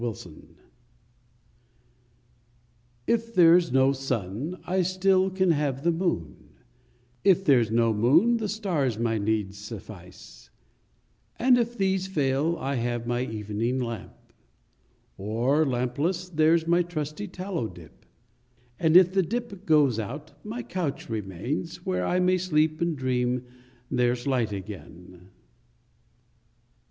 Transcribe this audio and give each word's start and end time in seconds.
PHILOSOPHY 0.01 0.57
IF 3.05 3.35
there 3.35 3.55
s 3.55 3.71
no 3.71 3.91
Sun, 3.91 4.59
I 4.65 4.81
still 4.81 5.29
can 5.29 5.51
have 5.51 5.83
the 5.83 5.91
Moon; 5.91 6.55
If 7.23 7.45
there 7.45 7.59
s 7.59 7.69
no 7.69 7.93
Moon, 7.93 8.37
the 8.37 8.49
Stars 8.49 8.97
my 8.97 9.19
needs 9.19 9.59
suf 9.59 9.83
fice; 9.83 10.49
And 11.37 11.55
if 11.55 11.77
these 11.77 12.07
fail, 12.07 12.57
I 12.59 12.77
have 12.77 13.05
my 13.05 13.21
Evening 13.23 13.77
Lamp; 13.77 14.33
Or, 15.19 15.67
Lampless, 15.67 16.29
there 16.29 16.55
s 16.55 16.65
my 16.65 16.81
trusty 16.81 17.27
Tallow 17.27 17.67
Dip; 17.67 18.03
And 18.79 18.97
if 18.97 19.13
the 19.13 19.21
Dip 19.21 19.67
goes 19.67 19.99
out, 19.99 20.31
my 20.43 20.63
Couch 20.63 21.09
remains, 21.11 21.85
Where 21.85 22.07
I 22.07 22.19
may 22.19 22.39
sleep 22.39 22.81
and 22.81 22.95
dream 22.97 23.45
there 23.91 24.13
s 24.13 24.25
Light 24.25 24.51
again. 24.51 25.29